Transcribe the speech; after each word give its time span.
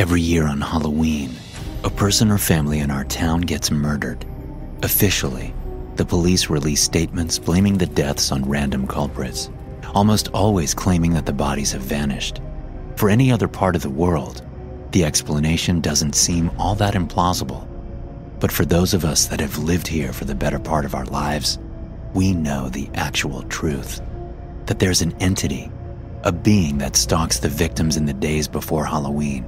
Every 0.00 0.22
year 0.22 0.46
on 0.46 0.62
Halloween, 0.62 1.28
a 1.84 1.90
person 1.90 2.30
or 2.30 2.38
family 2.38 2.78
in 2.78 2.90
our 2.90 3.04
town 3.04 3.42
gets 3.42 3.70
murdered. 3.70 4.24
Officially, 4.82 5.52
the 5.96 6.06
police 6.06 6.48
release 6.48 6.80
statements 6.80 7.38
blaming 7.38 7.76
the 7.76 7.84
deaths 7.84 8.32
on 8.32 8.48
random 8.48 8.86
culprits, 8.86 9.50
almost 9.94 10.28
always 10.28 10.72
claiming 10.72 11.12
that 11.12 11.26
the 11.26 11.34
bodies 11.34 11.72
have 11.72 11.82
vanished. 11.82 12.40
For 12.96 13.10
any 13.10 13.30
other 13.30 13.46
part 13.46 13.76
of 13.76 13.82
the 13.82 13.90
world, 13.90 14.40
the 14.92 15.04
explanation 15.04 15.82
doesn't 15.82 16.14
seem 16.14 16.50
all 16.58 16.74
that 16.76 16.94
implausible. 16.94 17.68
But 18.38 18.50
for 18.50 18.64
those 18.64 18.94
of 18.94 19.04
us 19.04 19.26
that 19.26 19.40
have 19.40 19.58
lived 19.58 19.86
here 19.86 20.14
for 20.14 20.24
the 20.24 20.34
better 20.34 20.58
part 20.58 20.86
of 20.86 20.94
our 20.94 21.04
lives, 21.04 21.58
we 22.14 22.32
know 22.32 22.70
the 22.70 22.88
actual 22.94 23.42
truth 23.42 24.00
that 24.64 24.78
there's 24.78 25.02
an 25.02 25.14
entity, 25.20 25.70
a 26.22 26.32
being 26.32 26.78
that 26.78 26.96
stalks 26.96 27.38
the 27.38 27.50
victims 27.50 27.98
in 27.98 28.06
the 28.06 28.14
days 28.14 28.48
before 28.48 28.86
Halloween, 28.86 29.44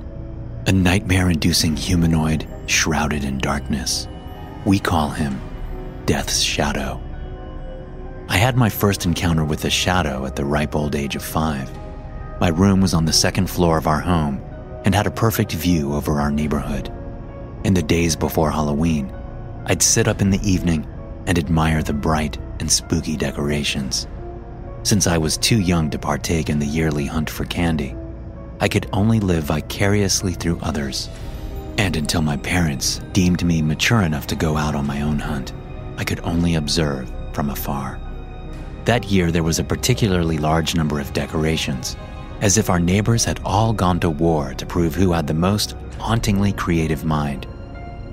a 0.66 0.72
nightmare 0.72 1.28
inducing 1.28 1.76
humanoid 1.76 2.46
shrouded 2.66 3.24
in 3.24 3.38
darkness. 3.38 4.06
We 4.64 4.78
call 4.78 5.08
him 5.08 5.40
Death's 6.06 6.40
Shadow. 6.40 7.00
I 8.28 8.36
had 8.36 8.56
my 8.56 8.68
first 8.68 9.04
encounter 9.04 9.44
with 9.44 9.62
the 9.62 9.70
shadow 9.70 10.24
at 10.24 10.36
the 10.36 10.44
ripe 10.44 10.76
old 10.76 10.94
age 10.94 11.16
of 11.16 11.24
five. 11.24 11.68
My 12.40 12.48
room 12.48 12.80
was 12.80 12.94
on 12.94 13.06
the 13.06 13.12
second 13.12 13.50
floor 13.50 13.76
of 13.76 13.88
our 13.88 13.98
home 14.00 14.40
and 14.84 14.94
had 14.94 15.08
a 15.08 15.10
perfect 15.10 15.52
view 15.52 15.94
over 15.94 16.20
our 16.20 16.30
neighborhood. 16.30 16.92
In 17.64 17.74
the 17.74 17.82
days 17.82 18.14
before 18.14 18.50
Halloween, 18.52 19.12
I'd 19.66 19.82
sit 19.82 20.06
up 20.06 20.20
in 20.20 20.30
the 20.30 20.48
evening 20.48 20.86
and 21.26 21.38
admire 21.38 21.82
the 21.82 21.92
bright 21.92 22.38
and 22.60 22.70
spooky 22.70 23.16
decorations. 23.16 24.06
Since 24.84 25.08
I 25.08 25.18
was 25.18 25.36
too 25.36 25.60
young 25.60 25.90
to 25.90 25.98
partake 25.98 26.48
in 26.48 26.60
the 26.60 26.66
yearly 26.66 27.06
hunt 27.06 27.30
for 27.30 27.44
candy, 27.46 27.96
I 28.62 28.68
could 28.68 28.88
only 28.92 29.18
live 29.18 29.42
vicariously 29.42 30.34
through 30.34 30.60
others. 30.62 31.10
And 31.78 31.96
until 31.96 32.22
my 32.22 32.36
parents 32.36 33.00
deemed 33.12 33.44
me 33.44 33.60
mature 33.60 34.02
enough 34.02 34.28
to 34.28 34.36
go 34.36 34.56
out 34.56 34.76
on 34.76 34.86
my 34.86 35.02
own 35.02 35.18
hunt, 35.18 35.52
I 35.98 36.04
could 36.04 36.20
only 36.20 36.54
observe 36.54 37.12
from 37.32 37.50
afar. 37.50 37.98
That 38.84 39.06
year, 39.06 39.32
there 39.32 39.42
was 39.42 39.58
a 39.58 39.64
particularly 39.64 40.38
large 40.38 40.76
number 40.76 41.00
of 41.00 41.12
decorations, 41.12 41.96
as 42.40 42.56
if 42.56 42.70
our 42.70 42.78
neighbors 42.78 43.24
had 43.24 43.40
all 43.44 43.72
gone 43.72 43.98
to 43.98 44.10
war 44.10 44.54
to 44.54 44.64
prove 44.64 44.94
who 44.94 45.10
had 45.10 45.26
the 45.26 45.34
most 45.34 45.74
hauntingly 45.98 46.52
creative 46.52 47.04
mind. 47.04 47.48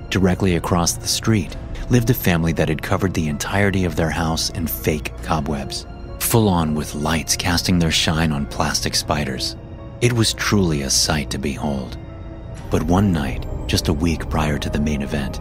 Directly 0.08 0.56
across 0.56 0.94
the 0.94 1.06
street 1.06 1.56
lived 1.90 2.10
a 2.10 2.14
family 2.14 2.52
that 2.54 2.68
had 2.68 2.82
covered 2.82 3.14
the 3.14 3.28
entirety 3.28 3.84
of 3.84 3.94
their 3.94 4.10
house 4.10 4.50
in 4.50 4.66
fake 4.66 5.12
cobwebs, 5.22 5.86
full 6.18 6.48
on 6.48 6.74
with 6.74 6.96
lights 6.96 7.36
casting 7.36 7.78
their 7.78 7.92
shine 7.92 8.32
on 8.32 8.46
plastic 8.46 8.96
spiders. 8.96 9.54
It 10.00 10.14
was 10.14 10.32
truly 10.32 10.80
a 10.80 10.88
sight 10.88 11.28
to 11.30 11.38
behold. 11.38 11.98
But 12.70 12.84
one 12.84 13.12
night, 13.12 13.44
just 13.66 13.88
a 13.88 13.92
week 13.92 14.30
prior 14.30 14.58
to 14.58 14.70
the 14.70 14.80
main 14.80 15.02
event, 15.02 15.40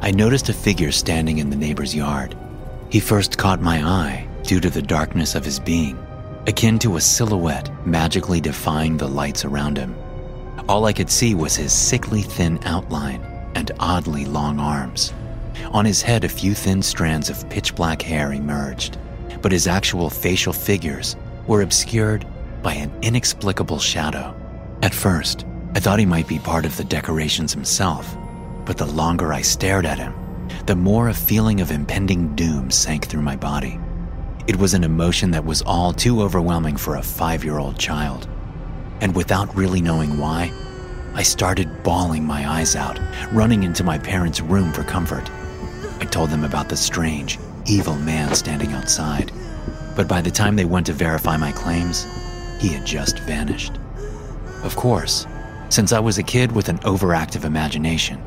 I 0.00 0.12
noticed 0.12 0.48
a 0.48 0.52
figure 0.52 0.92
standing 0.92 1.38
in 1.38 1.50
the 1.50 1.56
neighbor's 1.56 1.92
yard. 1.92 2.36
He 2.88 3.00
first 3.00 3.36
caught 3.36 3.60
my 3.60 3.84
eye 3.84 4.28
due 4.44 4.60
to 4.60 4.70
the 4.70 4.82
darkness 4.82 5.34
of 5.34 5.44
his 5.44 5.58
being, 5.58 5.98
akin 6.46 6.78
to 6.80 6.96
a 6.96 7.00
silhouette 7.00 7.68
magically 7.84 8.40
defying 8.40 8.96
the 8.96 9.08
lights 9.08 9.44
around 9.44 9.76
him. 9.76 9.96
All 10.68 10.84
I 10.84 10.92
could 10.92 11.10
see 11.10 11.34
was 11.34 11.56
his 11.56 11.72
sickly 11.72 12.22
thin 12.22 12.60
outline 12.64 13.22
and 13.56 13.72
oddly 13.80 14.24
long 14.24 14.60
arms. 14.60 15.12
On 15.72 15.84
his 15.84 16.00
head, 16.00 16.22
a 16.22 16.28
few 16.28 16.54
thin 16.54 16.80
strands 16.80 17.28
of 17.28 17.48
pitch 17.50 17.74
black 17.74 18.02
hair 18.02 18.32
emerged, 18.32 18.98
but 19.42 19.50
his 19.50 19.66
actual 19.66 20.10
facial 20.10 20.52
figures 20.52 21.16
were 21.48 21.62
obscured 21.62 22.24
by 22.62 22.74
an 22.74 22.92
inexplicable 23.02 23.78
shadow. 23.78 24.34
At 24.82 24.94
first, 24.94 25.44
I 25.74 25.80
thought 25.80 25.98
he 25.98 26.06
might 26.06 26.28
be 26.28 26.38
part 26.38 26.64
of 26.64 26.76
the 26.76 26.84
decorations 26.84 27.52
himself, 27.52 28.16
but 28.64 28.76
the 28.76 28.86
longer 28.86 29.32
I 29.32 29.42
stared 29.42 29.86
at 29.86 29.98
him, 29.98 30.14
the 30.66 30.76
more 30.76 31.08
a 31.08 31.14
feeling 31.14 31.60
of 31.60 31.70
impending 31.70 32.34
doom 32.34 32.70
sank 32.70 33.06
through 33.06 33.22
my 33.22 33.36
body. 33.36 33.78
It 34.46 34.56
was 34.56 34.74
an 34.74 34.84
emotion 34.84 35.32
that 35.32 35.44
was 35.44 35.62
all 35.62 35.92
too 35.92 36.22
overwhelming 36.22 36.76
for 36.76 36.96
a 36.96 37.02
five 37.02 37.44
year 37.44 37.58
old 37.58 37.78
child. 37.78 38.28
And 39.00 39.14
without 39.14 39.54
really 39.56 39.80
knowing 39.80 40.18
why, 40.18 40.52
I 41.14 41.22
started 41.22 41.82
bawling 41.82 42.24
my 42.24 42.48
eyes 42.48 42.76
out, 42.76 43.00
running 43.32 43.62
into 43.62 43.84
my 43.84 43.98
parents' 43.98 44.40
room 44.40 44.72
for 44.72 44.82
comfort. 44.84 45.30
I 46.00 46.04
told 46.04 46.30
them 46.30 46.44
about 46.44 46.68
the 46.68 46.76
strange, 46.76 47.38
evil 47.66 47.96
man 47.96 48.34
standing 48.34 48.72
outside. 48.72 49.32
But 49.96 50.08
by 50.08 50.20
the 50.20 50.30
time 50.30 50.56
they 50.56 50.64
went 50.64 50.86
to 50.86 50.92
verify 50.92 51.36
my 51.36 51.52
claims, 51.52 52.06
he 52.58 52.68
had 52.68 52.86
just 52.86 53.18
vanished. 53.20 53.78
Of 54.62 54.76
course, 54.76 55.26
since 55.68 55.92
I 55.92 55.98
was 56.00 56.18
a 56.18 56.22
kid 56.22 56.52
with 56.52 56.68
an 56.68 56.78
overactive 56.78 57.44
imagination, 57.44 58.22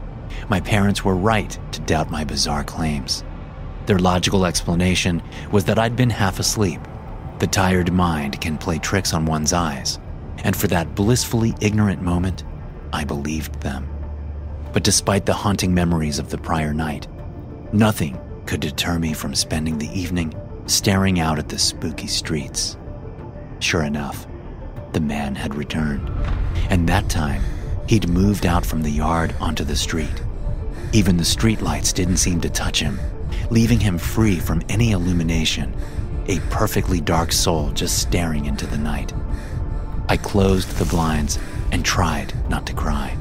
my 0.50 0.60
parents 0.60 1.04
were 1.04 1.16
right 1.16 1.58
to 1.72 1.82
doubt 1.82 2.12
my 2.12 2.24
bizarre 2.24 2.64
claims. 2.64 3.24
Their 3.86 4.00
logical 4.00 4.46
explanation 4.46 5.22
was 5.52 5.66
that 5.66 5.80
I'd 5.80 5.96
been 5.96 6.10
half 6.10 6.40
asleep. 6.40 6.80
The 7.40 7.48
tired 7.48 7.92
mind 7.92 8.40
can 8.42 8.58
play 8.58 8.78
tricks 8.78 9.14
on 9.14 9.26
one's 9.26 9.54
eyes, 9.54 10.00
and 10.44 10.56
for 10.56 10.68
that 10.68 10.96
blissfully 10.96 11.56
ignorant 11.62 12.02
moment, 12.02 12.44
I 12.94 13.04
believed 13.04 13.62
them. 13.62 13.88
But 14.74 14.84
despite 14.84 15.26
the 15.26 15.34
haunting 15.34 15.74
memories 15.74 16.20
of 16.20 16.30
the 16.30 16.38
prior 16.38 16.74
night, 16.74 17.08
nothing 17.72 18.20
could 18.46 18.60
deter 18.60 19.00
me 19.00 19.14
from 19.14 19.36
spending 19.36 19.78
the 19.78 20.00
evening 20.00 20.34
staring 20.66 21.20
out 21.20 21.40
at 21.40 21.50
the 21.50 21.58
spooky 21.60 22.08
streets. 22.08 22.78
Sure 23.60 23.84
enough, 23.84 24.26
the 24.94 25.00
man 25.00 25.36
had 25.36 25.54
returned, 25.54 26.10
and 26.70 26.88
that 26.88 27.10
time 27.10 27.42
he'd 27.88 28.10
moved 28.10 28.46
out 28.46 28.66
from 28.66 28.82
the 28.82 28.90
yard 28.90 29.36
onto 29.40 29.64
the 29.64 29.76
street. 29.76 30.24
Even 30.94 31.18
the 31.18 31.24
streetlights 31.24 31.94
didn't 31.94 32.18
seem 32.18 32.42
to 32.42 32.50
touch 32.50 32.80
him, 32.80 33.00
leaving 33.50 33.80
him 33.80 33.98
free 33.98 34.40
from 34.40 34.62
any 34.70 34.92
illumination, 34.92 35.76
a 36.28 36.40
perfectly 36.50 37.02
dark 37.02 37.32
soul 37.32 37.72
just 37.72 38.00
staring 38.00 38.46
into 38.46 38.66
the 38.66 38.78
night. 38.78 39.14
I 40.08 40.18
closed 40.18 40.78
the 40.78 40.86
blinds 40.86 41.38
and 41.72 41.86
tried 41.86 42.34
not 42.50 42.66
to 42.68 42.74
cry. 42.74 43.16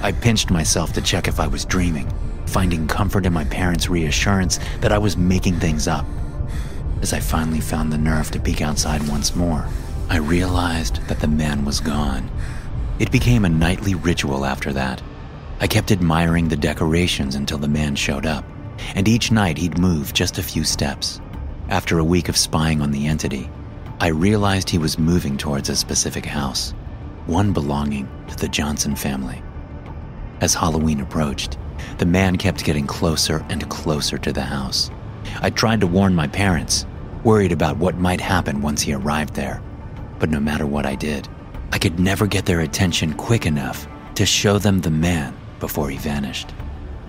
I 0.00 0.12
pinched 0.12 0.50
myself 0.50 0.92
to 0.94 1.02
check 1.02 1.28
if 1.28 1.40
I 1.40 1.46
was 1.46 1.64
dreaming, 1.64 2.10
finding 2.46 2.86
comfort 2.86 3.26
in 3.26 3.32
my 3.32 3.44
parents' 3.44 3.88
reassurance 3.88 4.58
that 4.80 4.92
I 4.92 4.98
was 4.98 5.16
making 5.16 5.60
things 5.60 5.88
up. 5.88 6.06
As 7.04 7.12
I 7.12 7.20
finally 7.20 7.60
found 7.60 7.92
the 7.92 7.98
nerve 7.98 8.30
to 8.30 8.40
peek 8.40 8.62
outside 8.62 9.06
once 9.06 9.36
more, 9.36 9.68
I 10.08 10.16
realized 10.16 11.06
that 11.06 11.20
the 11.20 11.28
man 11.28 11.66
was 11.66 11.78
gone. 11.78 12.30
It 12.98 13.12
became 13.12 13.44
a 13.44 13.50
nightly 13.50 13.94
ritual 13.94 14.46
after 14.46 14.72
that. 14.72 15.02
I 15.60 15.66
kept 15.66 15.92
admiring 15.92 16.48
the 16.48 16.56
decorations 16.56 17.34
until 17.34 17.58
the 17.58 17.68
man 17.68 17.94
showed 17.94 18.24
up, 18.24 18.46
and 18.94 19.06
each 19.06 19.30
night 19.30 19.58
he'd 19.58 19.76
move 19.76 20.14
just 20.14 20.38
a 20.38 20.42
few 20.42 20.64
steps. 20.64 21.20
After 21.68 21.98
a 21.98 22.04
week 22.04 22.30
of 22.30 22.38
spying 22.38 22.80
on 22.80 22.90
the 22.90 23.06
entity, 23.06 23.50
I 24.00 24.06
realized 24.06 24.70
he 24.70 24.78
was 24.78 24.98
moving 24.98 25.36
towards 25.36 25.68
a 25.68 25.76
specific 25.76 26.24
house, 26.24 26.70
one 27.26 27.52
belonging 27.52 28.08
to 28.28 28.36
the 28.36 28.48
Johnson 28.48 28.96
family. 28.96 29.42
As 30.40 30.54
Halloween 30.54 31.00
approached, 31.00 31.58
the 31.98 32.06
man 32.06 32.38
kept 32.38 32.64
getting 32.64 32.86
closer 32.86 33.44
and 33.50 33.68
closer 33.68 34.16
to 34.16 34.32
the 34.32 34.40
house. 34.40 34.90
I 35.42 35.50
tried 35.50 35.82
to 35.82 35.86
warn 35.86 36.14
my 36.14 36.28
parents, 36.28 36.86
worried 37.24 37.52
about 37.52 37.78
what 37.78 37.96
might 37.96 38.20
happen 38.20 38.60
once 38.60 38.82
he 38.82 38.92
arrived 38.92 39.34
there. 39.34 39.62
But 40.18 40.30
no 40.30 40.38
matter 40.38 40.66
what 40.66 40.86
I 40.86 40.94
did, 40.94 41.28
I 41.72 41.78
could 41.78 41.98
never 41.98 42.26
get 42.26 42.46
their 42.46 42.60
attention 42.60 43.14
quick 43.14 43.46
enough 43.46 43.88
to 44.14 44.26
show 44.26 44.58
them 44.58 44.80
the 44.80 44.90
man 44.90 45.36
before 45.58 45.90
he 45.90 45.96
vanished. 45.96 46.54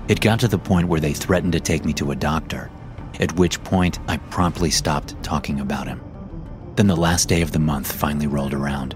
It 0.08 0.22
got 0.22 0.40
to 0.40 0.48
the 0.48 0.58
point 0.58 0.88
where 0.88 1.00
they 1.00 1.14
threatened 1.14 1.53
to 1.53 1.59
take 1.59 1.86
me 1.86 1.94
to 1.94 2.12
a 2.12 2.16
doctor, 2.16 2.72
at 3.20 3.36
which 3.36 3.64
point 3.64 4.00
I 4.08 4.18
promptly 4.18 4.72
stopped 4.72 5.22
talking 5.24 5.59
about 5.59 5.88
him. 5.88 6.02
Then 6.76 6.88
the 6.88 6.96
last 6.96 7.30
day 7.30 7.42
of 7.42 7.52
the 7.52 7.59
month 7.59 7.92
finally 7.92 8.28
rolled 8.28 8.53
around. 8.53 8.96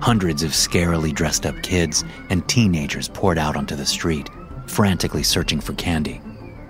Hundreds 0.00 0.42
of 0.42 0.52
scarily 0.52 1.12
dressed 1.12 1.46
up 1.46 1.60
kids 1.62 2.04
and 2.30 2.46
teenagers 2.48 3.08
poured 3.08 3.38
out 3.38 3.56
onto 3.56 3.76
the 3.76 3.86
street, 3.86 4.28
frantically 4.66 5.22
searching 5.22 5.60
for 5.60 5.74
candy. 5.74 6.20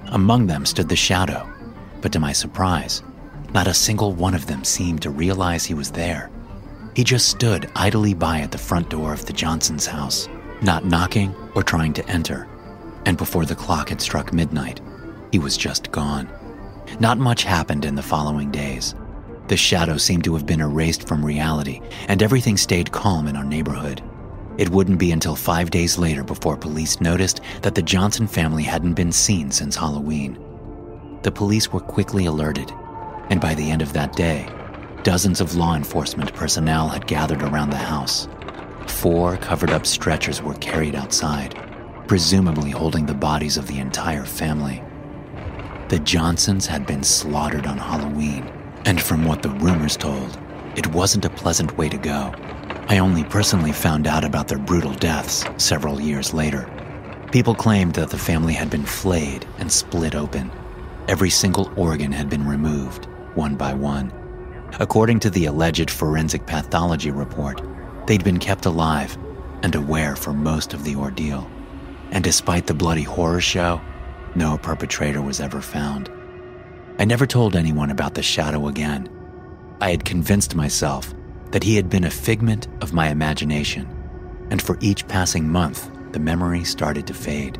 Among 0.07 0.47
them 0.47 0.67
stood 0.67 0.89
the 0.89 0.97
shadow, 0.97 1.49
but 2.01 2.13
to 2.13 2.21
my 2.21 2.33
surprise, 2.33 3.03
not 3.55 3.67
a 3.67 3.75
single 3.75 4.13
one 4.13 4.35
of 4.35 4.47
them 4.47 4.65
seemed 4.65 5.03
to 5.03 5.11
realize 5.11 5.65
he 5.65 5.75
was 5.75 5.91
there. 5.91 6.31
He 6.95 7.05
just 7.05 7.29
stood 7.29 7.71
idly 7.75 8.15
by 8.15 8.41
at 8.41 8.51
the 8.51 8.59
front 8.59 8.91
door 8.91 9.13
of 9.13 9.27
the 9.27 9.33
Johnsons' 9.33 9.87
house, 9.87 10.29
not 10.61 10.85
knocking 10.85 11.35
or 11.55 11.63
trying 11.63 11.93
to 11.95 12.09
enter. 12.09 12.49
And 13.07 13.17
before 13.17 13.45
the 13.45 13.55
clock 13.55 13.89
had 13.89 14.01
struck 14.01 14.33
midnight, 14.33 14.81
he 15.33 15.39
was 15.39 15.57
just 15.57 15.91
gone. 15.91 16.29
Not 17.01 17.19
much 17.19 17.45
happened 17.45 17.85
in 17.85 17.95
the 17.95 18.03
following 18.03 18.51
days. 18.51 18.95
The 19.49 19.57
shadow 19.57 19.97
seemed 19.97 20.25
to 20.25 20.35
have 20.35 20.47
been 20.47 20.61
erased 20.61 21.09
from 21.09 21.25
reality, 21.25 21.81
and 22.09 22.23
everything 22.23 22.57
stayed 22.57 22.93
calm 22.93 23.27
in 23.27 23.37
our 23.37 23.45
neighborhood. 23.45 24.03
It 24.59 24.69
wouldn't 24.69 24.99
be 24.99 25.13
until 25.13 25.35
five 25.35 25.71
days 25.71 25.99
later 25.99 26.23
before 26.23 26.57
police 26.57 27.01
noticed 27.01 27.41
that 27.63 27.75
the 27.75 27.83
Johnson 27.83 28.27
family 28.27 28.63
hadn't 28.63 28.95
been 28.95 29.13
seen 29.13 29.51
since 29.51 29.75
Halloween. 29.75 30.39
The 31.23 31.33
police 31.33 31.73
were 31.73 31.81
quickly 31.81 32.27
alerted, 32.27 32.73
and 33.31 33.41
by 33.41 33.55
the 33.55 33.71
end 33.71 33.83
of 33.83 33.93
that 33.93 34.15
day, 34.15 34.49
dozens 35.03 35.41
of 35.41 35.57
law 35.57 35.75
enforcement 35.75 36.33
personnel 36.35 36.89
had 36.89 37.07
gathered 37.07 37.43
around 37.43 37.71
the 37.71 37.77
house. 37.77 38.29
Four 38.87 39.37
covered 39.37 39.71
up 39.71 39.87
stretchers 39.87 40.43
were 40.43 40.55
carried 40.55 40.95
outside, 40.95 41.59
presumably 42.07 42.71
holding 42.71 43.07
the 43.07 43.15
bodies 43.15 43.57
of 43.57 43.67
the 43.67 43.79
entire 43.79 44.25
family. 44.25 44.83
The 45.89 45.99
Johnsons 45.99 46.67
had 46.67 46.87
been 46.87 47.03
slaughtered 47.03 47.67
on 47.67 47.79
Halloween, 47.79 48.51
and 48.85 49.01
from 49.01 49.25
what 49.25 49.43
the 49.43 49.51
rumors 49.51 49.97
told, 49.97 50.39
it 50.77 50.87
wasn't 50.89 51.25
a 51.25 51.31
pleasant 51.31 51.77
way 51.77 51.89
to 51.89 51.99
go. 51.99 52.33
I 52.89 52.99
only 52.99 53.25
personally 53.25 53.73
found 53.73 54.07
out 54.07 54.25
about 54.25 54.49
their 54.49 54.59
brutal 54.59 54.93
deaths 54.95 55.45
several 55.57 56.01
years 56.01 56.33
later. 56.33 56.69
People 57.31 57.55
claimed 57.55 57.95
that 57.95 58.11
the 58.11 58.19
family 58.19 58.53
had 58.53 58.71
been 58.71 58.85
flayed 58.85 59.47
and 59.59 59.71
split 59.71 60.15
open. 60.15 60.51
Every 61.09 61.31
single 61.31 61.73
organ 61.77 62.13
had 62.13 62.29
been 62.29 62.47
removed, 62.47 63.09
one 63.37 63.57
by 63.57 63.75
one. 63.75 64.13
According 64.81 65.21
to 65.21 65.31
the 65.31 65.47
alleged 65.47 65.91
forensic 65.91 66.47
pathology 66.47 67.11
report, 67.11 67.61
they'd 68.07 68.25
been 68.25 68.39
kept 68.39 68.67
alive 68.67 69.17
and 69.63 69.75
aware 69.75 70.17
for 70.17 70.33
most 70.33 70.75
of 70.75 70.85
the 70.85 70.97
ordeal. 70.97 71.49
And 72.11 72.25
despite 72.25 72.67
the 72.67 72.75
bloody 72.75 73.03
horror 73.03 73.41
show, 73.41 73.81
no 74.35 74.59
perpetrator 74.59 75.21
was 75.21 75.41
ever 75.41 75.61
found. 75.61 76.11
I 76.99 77.05
never 77.05 77.27
told 77.27 77.57
anyone 77.57 77.91
about 77.91 78.15
the 78.15 78.23
shadow 78.23 78.69
again. 78.69 79.09
I 79.81 79.91
had 79.91 80.05
convinced 80.05 80.55
myself 80.55 81.15
that 81.51 81.65
he 81.65 81.77
had 81.77 81.91
been 81.91 82.05
a 82.05 82.11
figment 82.11 82.69
of 82.81 82.93
my 82.93 83.09
imagination, 83.09 83.89
and 84.51 84.61
for 84.61 84.79
each 84.81 85.07
passing 85.09 85.49
month, 85.49 85.91
the 86.13 86.21
memory 86.21 86.65
started 86.65 87.07
to 87.07 87.15
fade. 87.15 87.59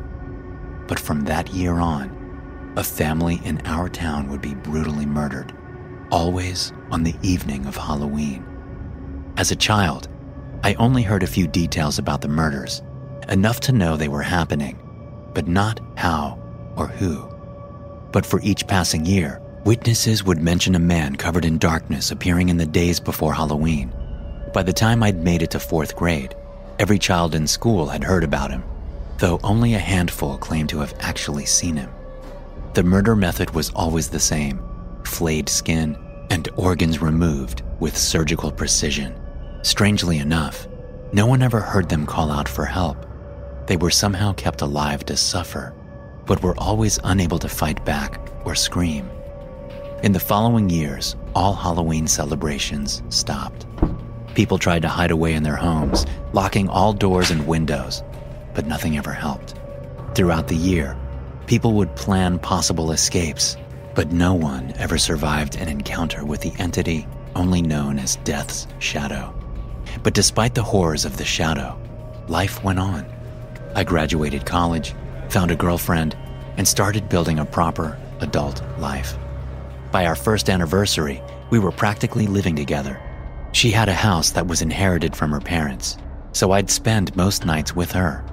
But 0.87 0.99
from 0.99 1.21
that 1.21 1.53
year 1.53 1.79
on, 1.79 2.73
a 2.75 2.83
family 2.83 3.39
in 3.43 3.61
our 3.65 3.87
town 3.87 4.29
would 4.29 4.41
be 4.41 4.55
brutally 4.55 5.05
murdered, 5.05 5.53
always 6.13 6.71
on 6.91 7.01
the 7.01 7.15
evening 7.23 7.65
of 7.65 7.75
Halloween. 7.75 8.45
As 9.35 9.49
a 9.49 9.55
child, 9.55 10.09
I 10.63 10.75
only 10.75 11.01
heard 11.01 11.23
a 11.23 11.27
few 11.35 11.47
details 11.47 11.97
about 11.97 12.21
the 12.21 12.27
murders, 12.27 12.83
enough 13.29 13.59
to 13.61 13.71
know 13.71 13.97
they 13.97 14.09
were 14.09 14.21
happening, 14.21 14.77
but 15.33 15.47
not 15.47 15.79
how 15.97 16.39
or 16.75 16.85
who. 16.85 17.27
But 18.11 18.27
for 18.27 18.39
each 18.43 18.67
passing 18.67 19.07
year, 19.07 19.41
witnesses 19.65 20.23
would 20.23 20.37
mention 20.37 20.75
a 20.75 20.79
man 20.79 21.15
covered 21.15 21.45
in 21.45 21.57
darkness 21.57 22.11
appearing 22.11 22.49
in 22.49 22.57
the 22.57 22.67
days 22.67 22.99
before 22.99 23.33
Halloween. 23.33 23.91
By 24.53 24.61
the 24.61 24.71
time 24.71 25.01
I'd 25.01 25.23
made 25.23 25.41
it 25.41 25.49
to 25.51 25.59
fourth 25.59 25.95
grade, 25.95 26.35
every 26.77 26.99
child 26.99 27.33
in 27.33 27.47
school 27.47 27.87
had 27.87 28.03
heard 28.03 28.23
about 28.23 28.51
him, 28.51 28.63
though 29.17 29.39
only 29.43 29.73
a 29.73 29.79
handful 29.79 30.37
claimed 30.37 30.69
to 30.69 30.79
have 30.79 30.93
actually 30.99 31.47
seen 31.47 31.75
him. 31.75 31.89
The 32.75 32.83
murder 32.83 33.15
method 33.15 33.55
was 33.55 33.71
always 33.71 34.09
the 34.09 34.19
same 34.19 34.61
flayed 35.07 35.49
skin 35.49 35.97
and 36.29 36.49
organs 36.55 37.01
removed 37.01 37.63
with 37.79 37.97
surgical 37.97 38.51
precision. 38.51 39.15
Strangely 39.61 40.17
enough, 40.17 40.67
no 41.11 41.25
one 41.27 41.41
ever 41.41 41.59
heard 41.59 41.89
them 41.89 42.05
call 42.05 42.31
out 42.31 42.49
for 42.49 42.65
help. 42.65 43.05
They 43.67 43.77
were 43.77 43.91
somehow 43.91 44.33
kept 44.33 44.61
alive 44.61 45.05
to 45.05 45.15
suffer 45.15 45.73
but 46.25 46.41
were 46.41 46.57
always 46.57 46.99
unable 47.03 47.39
to 47.39 47.49
fight 47.49 47.83
back 47.85 48.19
or 48.45 48.55
scream. 48.55 49.09
In 50.03 50.11
the 50.11 50.19
following 50.19 50.69
years, 50.69 51.15
all 51.35 51.53
Halloween 51.53 52.07
celebrations 52.07 53.01
stopped. 53.09 53.65
People 54.35 54.57
tried 54.57 54.81
to 54.81 54.87
hide 54.87 55.11
away 55.11 55.33
in 55.33 55.43
their 55.43 55.55
homes, 55.55 56.05
locking 56.33 56.67
all 56.67 56.93
doors 56.93 57.31
and 57.31 57.47
windows, 57.47 58.03
but 58.53 58.65
nothing 58.65 58.97
ever 58.97 59.13
helped. 59.13 59.55
Throughout 60.15 60.47
the 60.47 60.55
year, 60.55 60.97
people 61.47 61.73
would 61.73 61.95
plan 61.95 62.39
possible 62.39 62.91
escapes, 62.91 63.57
but 63.95 64.11
no 64.11 64.33
one 64.33 64.73
ever 64.77 64.97
survived 64.97 65.55
an 65.55 65.69
encounter 65.69 66.25
with 66.25 66.41
the 66.41 66.53
entity 66.59 67.07
only 67.35 67.61
known 67.61 67.99
as 67.99 68.17
Death's 68.17 68.67
Shadow. 68.79 69.33
But 70.03 70.13
despite 70.13 70.55
the 70.55 70.63
horrors 70.63 71.05
of 71.05 71.17
the 71.17 71.25
shadow, 71.25 71.79
life 72.27 72.63
went 72.63 72.79
on. 72.79 73.05
I 73.75 73.83
graduated 73.83 74.45
college 74.45 74.93
found 75.33 75.49
a 75.49 75.55
girlfriend, 75.55 76.15
and 76.57 76.67
started 76.67 77.09
building 77.09 77.39
a 77.39 77.45
proper 77.45 77.97
adult 78.21 78.61
life. 78.77 79.15
By 79.91 80.05
our 80.05 80.15
first 80.15 80.47
anniversary, 80.47 81.23
we 81.49 81.57
were 81.57 81.71
practically 81.71 82.27
living 82.27 82.55
together. 82.55 83.01
She 83.51 83.71
had 83.71 83.89
a 83.89 83.93
house 83.93 84.29
that 84.31 84.45
was 84.45 84.61
inherited 84.61 85.15
from 85.15 85.31
her 85.31 85.39
parents, 85.39 85.97
so 86.33 86.51
I'd 86.51 86.69
spend 86.69 87.15
most 87.15 87.47
nights 87.47 87.75
with 87.75 87.91
her. 87.93 88.23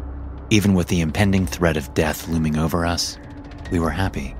Even 0.51 0.75
with 0.75 0.89
the 0.89 1.01
impending 1.01 1.47
threat 1.47 1.79
of 1.79 1.95
death 1.95 2.29
looming 2.29 2.59
over 2.59 2.85
us, 2.85 3.19
we 3.73 3.79
were 3.79 3.91
happy. 3.91 4.37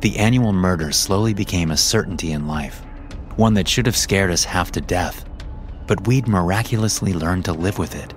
The 0.00 0.16
annual 0.18 0.52
murder 0.52 0.92
slowly 0.92 1.34
became 1.34 1.72
a 1.72 1.76
certainty 1.76 2.30
in 2.30 2.46
life, 2.46 2.82
one 3.34 3.54
that 3.54 3.66
should 3.66 3.86
have 3.86 3.96
scared 3.96 4.30
us 4.30 4.44
half 4.44 4.70
to 4.72 4.80
death, 4.80 5.24
but 5.88 6.06
we'd 6.06 6.28
miraculously 6.28 7.12
learned 7.12 7.44
to 7.46 7.52
live 7.52 7.78
with 7.78 7.96
it. 7.96 8.14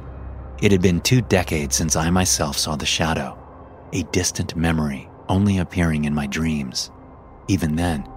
It 0.61 0.71
had 0.71 0.81
been 0.81 1.01
two 1.01 1.21
decades 1.21 1.75
since 1.75 1.95
I 1.95 2.11
myself 2.11 2.55
saw 2.55 2.75
the 2.75 2.85
shadow, 2.85 3.35
a 3.93 4.03
distant 4.11 4.55
memory 4.55 5.09
only 5.27 5.57
appearing 5.57 6.05
in 6.05 6.13
my 6.13 6.27
dreams. 6.27 6.91
Even 7.47 7.75
then, 7.75 8.07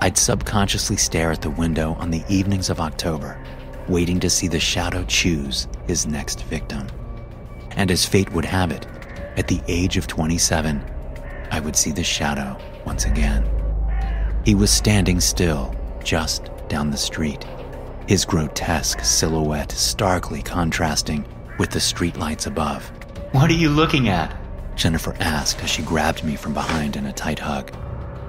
I'd 0.00 0.16
subconsciously 0.16 0.96
stare 0.96 1.32
at 1.32 1.42
the 1.42 1.50
window 1.50 1.94
on 1.94 2.12
the 2.12 2.22
evenings 2.28 2.70
of 2.70 2.78
October, 2.78 3.42
waiting 3.88 4.20
to 4.20 4.30
see 4.30 4.46
the 4.46 4.60
shadow 4.60 5.04
choose 5.06 5.66
his 5.88 6.06
next 6.06 6.44
victim. 6.44 6.86
And 7.72 7.90
as 7.90 8.04
fate 8.04 8.30
would 8.32 8.44
have 8.44 8.70
it, 8.70 8.86
at 9.36 9.48
the 9.48 9.60
age 9.66 9.96
of 9.96 10.06
27, 10.06 10.84
I 11.50 11.60
would 11.60 11.76
see 11.76 11.92
the 11.92 12.04
shadow 12.04 12.56
once 12.84 13.04
again. 13.04 13.48
He 14.44 14.54
was 14.54 14.70
standing 14.70 15.20
still 15.20 15.74
just 16.02 16.50
down 16.68 16.90
the 16.90 16.96
street, 16.96 17.44
his 18.06 18.24
grotesque 18.24 19.00
silhouette 19.00 19.72
starkly 19.72 20.42
contrasting 20.42 21.26
with 21.58 21.70
the 21.70 21.78
streetlights 21.78 22.46
above. 22.46 22.90
What 23.32 23.50
are 23.50 23.54
you 23.54 23.68
looking 23.68 24.08
at? 24.08 24.34
Jennifer 24.76 25.14
asked 25.20 25.62
as 25.62 25.70
she 25.70 25.82
grabbed 25.82 26.24
me 26.24 26.36
from 26.36 26.54
behind 26.54 26.96
in 26.96 27.06
a 27.06 27.12
tight 27.12 27.38
hug. 27.38 27.72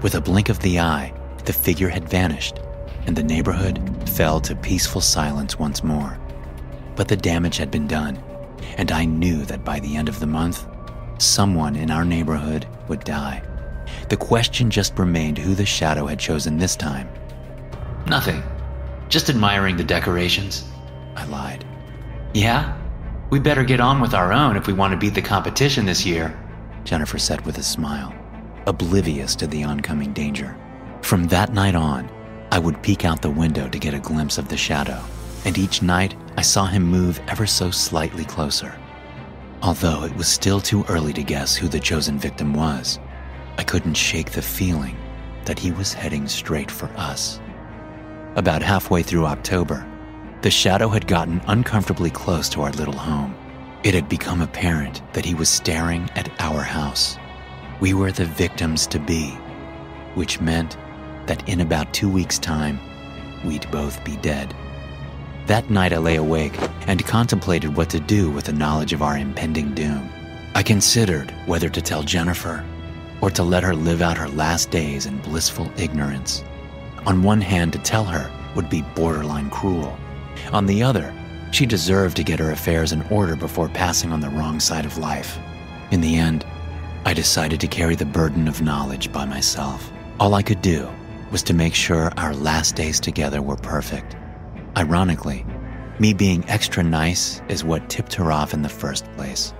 With 0.01 0.15
a 0.15 0.21
blink 0.21 0.49
of 0.49 0.59
the 0.59 0.79
eye, 0.79 1.13
the 1.45 1.53
figure 1.53 1.89
had 1.89 2.09
vanished, 2.09 2.59
and 3.05 3.15
the 3.15 3.23
neighborhood 3.23 4.09
fell 4.09 4.41
to 4.41 4.55
peaceful 4.55 5.01
silence 5.01 5.59
once 5.59 5.83
more. 5.83 6.19
But 6.95 7.07
the 7.07 7.15
damage 7.15 7.57
had 7.57 7.71
been 7.71 7.87
done, 7.87 8.21
and 8.77 8.91
I 8.91 9.05
knew 9.05 9.45
that 9.45 9.63
by 9.63 9.79
the 9.79 9.95
end 9.95 10.09
of 10.09 10.19
the 10.19 10.27
month, 10.27 10.67
someone 11.21 11.75
in 11.75 11.91
our 11.91 12.05
neighborhood 12.05 12.67
would 12.87 13.03
die. 13.03 13.43
The 14.09 14.17
question 14.17 14.69
just 14.69 14.97
remained 14.97 15.37
who 15.37 15.53
the 15.53 15.65
shadow 15.65 16.05
had 16.05 16.19
chosen 16.19 16.57
this 16.57 16.75
time. 16.75 17.09
Nothing. 18.07 18.43
Just 19.07 19.29
admiring 19.29 19.77
the 19.77 19.83
decorations. 19.83 20.65
I 21.15 21.25
lied. 21.25 21.65
Yeah? 22.33 22.77
We 23.29 23.39
better 23.39 23.63
get 23.63 23.79
on 23.79 24.01
with 24.01 24.13
our 24.13 24.33
own 24.33 24.57
if 24.57 24.67
we 24.67 24.73
want 24.73 24.91
to 24.91 24.97
beat 24.97 25.13
the 25.13 25.21
competition 25.21 25.85
this 25.85 26.05
year, 26.05 26.37
Jennifer 26.83 27.19
said 27.19 27.45
with 27.45 27.57
a 27.59 27.63
smile, 27.63 28.13
oblivious 28.65 29.35
to 29.35 29.47
the 29.47 29.63
oncoming 29.63 30.13
danger. 30.13 30.57
From 31.01 31.25
that 31.25 31.53
night 31.53 31.75
on, 31.75 32.09
I 32.51 32.57
would 32.57 32.81
peek 32.81 33.05
out 33.05 33.21
the 33.21 33.29
window 33.29 33.69
to 33.69 33.79
get 33.79 33.93
a 33.93 33.99
glimpse 33.99 34.39
of 34.39 34.49
the 34.49 34.57
shadow, 34.57 34.99
and 35.45 35.57
each 35.57 35.83
night 35.83 36.15
I 36.37 36.41
saw 36.41 36.65
him 36.65 36.83
move 36.83 37.21
ever 37.27 37.45
so 37.45 37.69
slightly 37.69 38.25
closer. 38.25 38.75
Although 39.61 40.03
it 40.05 40.15
was 40.15 40.27
still 40.27 40.61
too 40.61 40.85
early 40.87 41.11
to 41.13 41.23
guess 41.23 41.55
who 41.55 41.67
the 41.67 41.79
chosen 41.79 42.17
victim 42.17 42.53
was, 42.53 42.97
I 43.57 43.63
couldn't 43.63 43.95
shake 43.95 44.31
the 44.31 44.41
feeling 44.41 44.95
that 45.43 45.59
he 45.59 45.71
was 45.71 45.91
heading 45.91 46.27
straight 46.29 46.71
for 46.71 46.87
us. 46.95 47.41
About 48.35 48.61
halfway 48.61 49.03
through 49.03 49.25
October, 49.25 49.85
the 50.43 50.51
shadow 50.51 50.87
had 50.87 51.07
gotten 51.07 51.41
uncomfortably 51.47 52.09
close 52.09 52.47
to 52.49 52.61
our 52.61 52.71
little 52.71 52.95
home. 52.95 53.35
It 53.83 53.93
had 53.93 54.07
become 54.07 54.39
apparent 54.39 55.01
that 55.11 55.25
he 55.25 55.35
was 55.35 55.49
staring 55.49 56.09
at 56.15 56.31
our 56.39 56.61
house. 56.61 57.17
We 57.81 57.93
were 57.93 58.13
the 58.13 58.25
victims 58.25 58.87
to 58.87 58.99
be, 58.99 59.31
which 60.15 60.39
meant 60.39 60.77
that 61.25 61.47
in 61.49 61.59
about 61.59 61.93
two 61.93 62.09
weeks' 62.09 62.39
time, 62.39 62.79
we'd 63.45 63.69
both 63.71 64.03
be 64.05 64.15
dead. 64.17 64.55
That 65.49 65.71
night 65.71 65.93
I 65.93 65.97
lay 65.97 66.17
awake 66.17 66.53
and 66.85 67.03
contemplated 67.03 67.75
what 67.75 67.89
to 67.89 67.99
do 67.99 68.29
with 68.29 68.45
the 68.45 68.53
knowledge 68.53 68.93
of 68.93 69.01
our 69.01 69.17
impending 69.17 69.73
doom. 69.73 70.07
I 70.53 70.61
considered 70.61 71.31
whether 71.47 71.69
to 71.69 71.81
tell 71.81 72.03
Jennifer 72.03 72.63
or 73.19 73.31
to 73.31 73.41
let 73.41 73.63
her 73.63 73.73
live 73.73 74.03
out 74.03 74.15
her 74.15 74.29
last 74.29 74.69
days 74.69 75.07
in 75.07 75.17
blissful 75.17 75.71
ignorance. 75.75 76.43
On 77.07 77.23
one 77.23 77.41
hand, 77.41 77.73
to 77.73 77.79
tell 77.79 78.05
her 78.05 78.29
would 78.55 78.69
be 78.69 78.83
borderline 78.93 79.49
cruel. 79.49 79.97
On 80.53 80.67
the 80.67 80.83
other, 80.83 81.11
she 81.49 81.65
deserved 81.65 82.15
to 82.17 82.23
get 82.23 82.37
her 82.37 82.51
affairs 82.51 82.91
in 82.91 83.01
order 83.09 83.35
before 83.35 83.69
passing 83.69 84.11
on 84.11 84.19
the 84.19 84.29
wrong 84.29 84.59
side 84.59 84.85
of 84.85 84.99
life. 84.99 85.39
In 85.89 85.99
the 85.99 86.15
end, 86.15 86.45
I 87.05 87.15
decided 87.15 87.59
to 87.61 87.67
carry 87.67 87.95
the 87.95 88.05
burden 88.05 88.47
of 88.47 88.61
knowledge 88.61 89.11
by 89.11 89.25
myself. 89.25 89.91
All 90.19 90.35
I 90.35 90.43
could 90.43 90.61
do 90.61 90.87
was 91.31 91.41
to 91.41 91.55
make 91.55 91.73
sure 91.73 92.13
our 92.17 92.35
last 92.35 92.75
days 92.75 92.99
together 92.99 93.41
were 93.41 93.57
perfect. 93.57 94.15
Ironically, 94.79 95.45
me 95.99 96.13
being 96.13 96.47
extra 96.47 96.81
nice 96.81 97.41
is 97.49 97.65
what 97.65 97.89
tipped 97.89 98.13
her 98.13 98.31
off 98.31 98.53
in 98.53 98.61
the 98.61 98.69
first 98.69 99.03
place. 99.17 99.53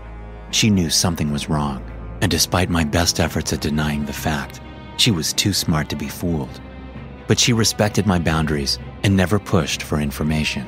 She 0.52 0.70
knew 0.70 0.90
something 0.90 1.30
was 1.30 1.50
wrong, 1.50 1.84
and 2.22 2.32
despite 2.32 2.70
my 2.70 2.86
best 2.86 3.20
efforts 3.20 3.52
at 3.52 3.60
denying 3.60 4.06
the 4.06 4.14
fact, 4.14 4.62
she 4.96 5.12
was 5.12 5.34
too 5.34 5.52
smart 5.52 5.90
to 5.90 5.98
be 5.98 6.08
fooled. 6.08 6.62
But 7.28 7.38
she 7.38 7.52
respected 7.52 8.08
my 8.08 8.18
boundaries 8.18 8.80
and 9.04 9.18
never 9.18 9.40
pushed 9.40 9.84
for 9.84 10.00
information. 10.00 10.66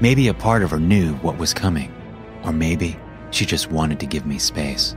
Maybe 0.00 0.28
a 0.28 0.32
part 0.32 0.62
of 0.62 0.70
her 0.70 0.80
knew 0.80 1.12
what 1.16 1.36
was 1.36 1.52
coming, 1.52 1.92
or 2.44 2.54
maybe 2.54 2.98
she 3.30 3.44
just 3.44 3.70
wanted 3.70 4.00
to 4.00 4.06
give 4.06 4.24
me 4.24 4.38
space. 4.38 4.96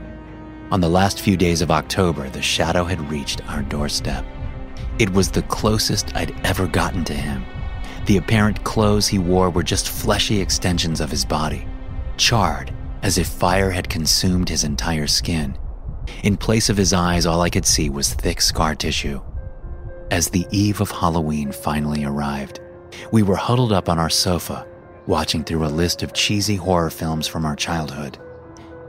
On 0.70 0.80
the 0.80 0.88
last 0.88 1.20
few 1.20 1.36
days 1.36 1.60
of 1.60 1.70
October, 1.70 2.30
the 2.30 2.40
shadow 2.40 2.84
had 2.84 3.10
reached 3.10 3.46
our 3.46 3.60
doorstep. 3.60 4.24
It 4.98 5.12
was 5.12 5.30
the 5.30 5.42
closest 5.42 6.16
I'd 6.16 6.34
ever 6.46 6.66
gotten 6.66 7.04
to 7.04 7.12
him. 7.14 7.44
The 8.06 8.16
apparent 8.16 8.64
clothes 8.64 9.06
he 9.06 9.18
wore 9.18 9.50
were 9.50 9.62
just 9.62 9.88
fleshy 9.88 10.40
extensions 10.40 11.00
of 11.00 11.10
his 11.10 11.24
body, 11.24 11.66
charred 12.16 12.72
as 13.02 13.18
if 13.18 13.28
fire 13.28 13.70
had 13.70 13.88
consumed 13.88 14.48
his 14.48 14.64
entire 14.64 15.06
skin. 15.06 15.56
In 16.22 16.36
place 16.36 16.68
of 16.68 16.76
his 16.76 16.92
eyes, 16.92 17.26
all 17.26 17.40
I 17.40 17.50
could 17.50 17.66
see 17.66 17.88
was 17.88 18.12
thick 18.12 18.40
scar 18.40 18.74
tissue. 18.74 19.20
As 20.10 20.28
the 20.28 20.46
eve 20.50 20.80
of 20.80 20.90
Halloween 20.90 21.52
finally 21.52 22.04
arrived, 22.04 22.60
we 23.12 23.22
were 23.22 23.36
huddled 23.36 23.72
up 23.72 23.88
on 23.88 23.98
our 23.98 24.10
sofa, 24.10 24.66
watching 25.06 25.44
through 25.44 25.64
a 25.64 25.68
list 25.68 26.02
of 26.02 26.12
cheesy 26.12 26.56
horror 26.56 26.90
films 26.90 27.26
from 27.26 27.44
our 27.44 27.56
childhood. 27.56 28.18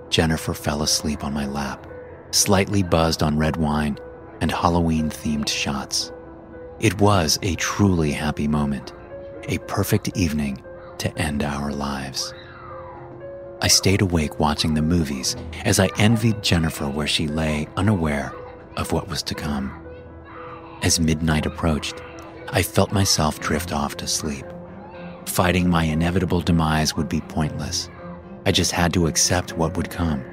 Jennifer 0.09 0.53
fell 0.53 0.81
asleep 0.81 1.23
on 1.23 1.33
my 1.33 1.45
lap, 1.45 1.87
slightly 2.31 2.83
buzzed 2.83 3.23
on 3.23 3.37
red 3.37 3.55
wine 3.55 3.97
and 4.41 4.51
Halloween 4.51 5.09
themed 5.09 5.47
shots. 5.47 6.11
It 6.79 6.99
was 6.99 7.37
a 7.43 7.55
truly 7.55 8.11
happy 8.11 8.47
moment, 8.47 8.93
a 9.47 9.57
perfect 9.59 10.15
evening 10.17 10.61
to 10.97 11.17
end 11.17 11.43
our 11.43 11.71
lives. 11.71 12.33
I 13.61 13.67
stayed 13.67 14.01
awake 14.01 14.39
watching 14.39 14.73
the 14.73 14.81
movies 14.81 15.35
as 15.65 15.79
I 15.79 15.89
envied 15.97 16.43
Jennifer 16.43 16.89
where 16.89 17.07
she 17.07 17.27
lay 17.27 17.67
unaware 17.77 18.33
of 18.77 18.91
what 18.91 19.07
was 19.07 19.21
to 19.23 19.35
come. 19.35 19.71
As 20.81 20.99
midnight 20.99 21.45
approached, 21.45 22.01
I 22.49 22.63
felt 22.63 22.91
myself 22.91 23.39
drift 23.39 23.71
off 23.71 23.97
to 23.97 24.07
sleep. 24.07 24.45
Fighting 25.25 25.69
my 25.69 25.83
inevitable 25.83 26.41
demise 26.41 26.95
would 26.97 27.07
be 27.07 27.21
pointless. 27.21 27.89
I 28.45 28.51
just 28.51 28.71
had 28.71 28.93
to 28.93 29.07
accept 29.07 29.57
what 29.57 29.77
would 29.77 29.91
come 29.91 30.23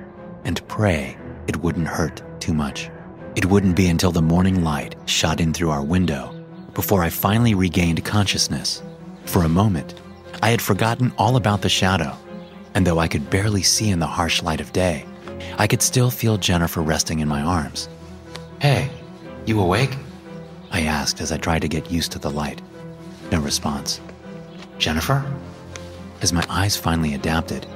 and 0.44 0.66
pray 0.68 1.16
it 1.46 1.58
wouldn't 1.58 1.86
hurt 1.86 2.22
too 2.40 2.54
much. 2.54 2.90
It 3.36 3.46
wouldn't 3.46 3.76
be 3.76 3.88
until 3.88 4.10
the 4.10 4.22
morning 4.22 4.64
light 4.64 4.96
shot 5.04 5.40
in 5.40 5.52
through 5.52 5.70
our 5.70 5.84
window 5.84 6.34
before 6.74 7.02
I 7.02 7.10
finally 7.10 7.54
regained 7.54 8.04
consciousness. 8.04 8.82
For 9.28 9.44
a 9.44 9.48
moment, 9.48 9.94
I 10.42 10.50
had 10.50 10.60
forgotten 10.60 11.12
all 11.16 11.36
about 11.36 11.62
the 11.62 11.68
shadow 11.68 12.16
and 12.74 12.86
though 12.86 13.00
I 13.00 13.08
could 13.08 13.28
barely 13.28 13.62
see 13.62 13.90
in 13.90 13.98
the 13.98 14.06
harsh 14.06 14.40
light 14.40 14.60
of 14.60 14.72
day, 14.72 15.04
I 15.58 15.66
could 15.66 15.82
still 15.82 16.10
feel 16.10 16.36
Jennifer 16.36 16.80
resting 16.80 17.18
in 17.18 17.26
my 17.26 17.42
arms. 17.42 17.88
Hey, 18.60 18.88
you 19.46 19.60
awake? 19.60 19.96
I 20.70 20.82
asked 20.82 21.20
as 21.20 21.32
I 21.32 21.38
tried 21.38 21.62
to 21.62 21.68
get 21.68 21.90
used 21.90 22.12
to 22.12 22.20
the 22.20 22.30
light. 22.30 22.62
No 23.32 23.40
response. 23.40 24.00
Jennifer? 24.78 25.24
As 26.22 26.32
my 26.32 26.44
eyes 26.48 26.76
finally 26.76 27.14
adapted, 27.14 27.66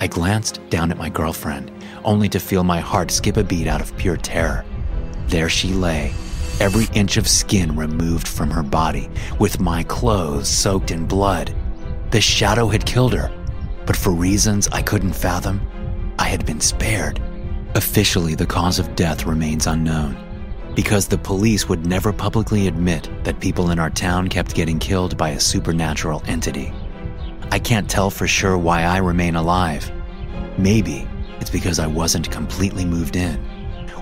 I 0.00 0.06
glanced 0.06 0.60
down 0.70 0.90
at 0.90 0.96
my 0.96 1.10
girlfriend, 1.10 1.70
only 2.02 2.30
to 2.30 2.40
feel 2.40 2.64
my 2.64 2.80
heart 2.80 3.10
skip 3.10 3.36
a 3.36 3.44
beat 3.44 3.66
out 3.66 3.82
of 3.82 3.96
pure 3.96 4.16
terror. 4.16 4.64
There 5.26 5.50
she 5.50 5.68
lay, 5.68 6.14
every 6.60 6.86
inch 6.94 7.16
of 7.16 7.28
skin 7.28 7.76
removed 7.76 8.26
from 8.26 8.50
her 8.50 8.62
body, 8.62 9.10
with 9.38 9.60
my 9.60 9.82
clothes 9.84 10.48
soaked 10.48 10.90
in 10.90 11.06
blood. 11.06 11.54
The 12.10 12.20
shadow 12.20 12.68
had 12.68 12.86
killed 12.86 13.14
her, 13.14 13.30
but 13.86 13.96
for 13.96 14.10
reasons 14.10 14.68
I 14.68 14.82
couldn't 14.82 15.12
fathom, 15.12 15.60
I 16.18 16.24
had 16.24 16.46
been 16.46 16.60
spared. 16.60 17.20
Officially, 17.74 18.34
the 18.34 18.46
cause 18.46 18.78
of 18.78 18.96
death 18.96 19.26
remains 19.26 19.66
unknown 19.66 20.16
because 20.74 21.08
the 21.08 21.18
police 21.18 21.68
would 21.68 21.86
never 21.86 22.12
publicly 22.12 22.68
admit 22.68 23.08
that 23.24 23.40
people 23.40 23.70
in 23.70 23.78
our 23.78 23.88
town 23.88 24.28
kept 24.28 24.54
getting 24.54 24.78
killed 24.78 25.16
by 25.16 25.30
a 25.30 25.40
supernatural 25.40 26.22
entity. 26.26 26.72
I 27.50 27.58
can't 27.58 27.88
tell 27.88 28.10
for 28.10 28.26
sure 28.26 28.58
why 28.58 28.82
I 28.82 28.98
remain 28.98 29.36
alive. 29.36 29.90
Maybe 30.58 31.08
it's 31.40 31.48
because 31.48 31.78
I 31.78 31.86
wasn't 31.86 32.30
completely 32.30 32.84
moved 32.84 33.16
in, 33.16 33.42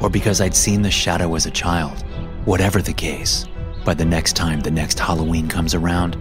or 0.00 0.10
because 0.10 0.40
I'd 0.40 0.54
seen 0.54 0.82
the 0.82 0.90
shadow 0.90 1.34
as 1.36 1.46
a 1.46 1.50
child. 1.50 2.04
Whatever 2.44 2.82
the 2.82 2.92
case, 2.92 3.46
by 3.86 3.94
the 3.94 4.04
next 4.04 4.36
time 4.36 4.60
the 4.60 4.70
next 4.70 4.98
Halloween 4.98 5.48
comes 5.48 5.74
around, 5.74 6.18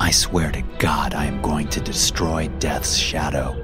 I 0.00 0.10
swear 0.10 0.50
to 0.52 0.62
God 0.78 1.12
I 1.12 1.26
am 1.26 1.42
going 1.42 1.68
to 1.68 1.82
destroy 1.82 2.48
Death's 2.58 2.96
shadow. 2.96 3.54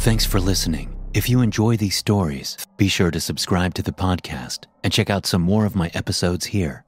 Thanks 0.00 0.26
for 0.26 0.38
listening. 0.38 0.94
If 1.14 1.30
you 1.30 1.40
enjoy 1.40 1.78
these 1.78 1.96
stories, 1.96 2.58
be 2.76 2.88
sure 2.88 3.10
to 3.10 3.20
subscribe 3.20 3.72
to 3.74 3.82
the 3.82 3.92
podcast 3.92 4.64
and 4.84 4.92
check 4.92 5.08
out 5.08 5.24
some 5.24 5.40
more 5.40 5.64
of 5.64 5.74
my 5.74 5.90
episodes 5.94 6.44
here. 6.44 6.84